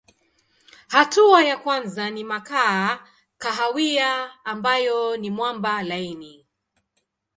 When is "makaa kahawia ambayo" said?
2.23-5.17